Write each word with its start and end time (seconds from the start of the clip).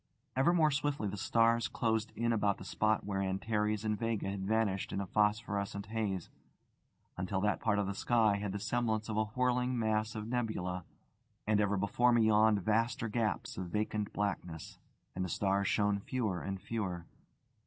Ever 0.35 0.51
more 0.51 0.71
swiftly 0.71 1.07
the 1.07 1.15
stars 1.15 1.67
closed 1.67 2.11
in 2.15 2.33
about 2.33 2.57
the 2.57 2.65
spot 2.65 3.05
where 3.05 3.21
Antares 3.21 3.85
and 3.85 3.99
Vega 3.99 4.31
had 4.31 4.47
vanished 4.47 4.91
in 4.91 4.99
a 4.99 5.05
phosphorescent 5.05 5.85
haze, 5.85 6.27
until 7.17 7.39
that 7.41 7.59
part 7.59 7.77
of 7.77 7.85
the 7.85 7.93
sky 7.93 8.37
had 8.37 8.51
the 8.51 8.57
semblance 8.57 9.09
of 9.09 9.17
a 9.17 9.25
whirling 9.25 9.77
mass 9.77 10.15
of 10.15 10.25
nebulae, 10.27 10.81
and 11.45 11.59
ever 11.61 11.77
before 11.77 12.11
me 12.11 12.23
yawned 12.25 12.63
vaster 12.63 13.07
gaps 13.07 13.59
of 13.59 13.67
vacant 13.69 14.11
blackness, 14.11 14.79
and 15.15 15.23
the 15.23 15.29
stars 15.29 15.67
shone 15.67 15.99
fewer 15.99 16.41
and 16.41 16.59
fewer. 16.63 17.05